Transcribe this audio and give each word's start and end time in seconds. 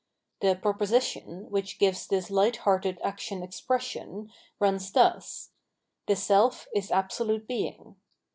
The 0.39 0.55
proposition, 0.55 1.51
which 1.51 1.77
gives 1.77 2.07
this 2.07 2.31
hght 2.31 2.55
hearted 2.55 2.97
action 3.03 3.43
expression, 3.43 4.31
runs 4.59 4.91
thus:" 4.91 5.51
The 6.07 6.15
Self 6.15 6.67
is 6.73 6.89
Absolute 6.89 7.47
Being." 7.47 7.97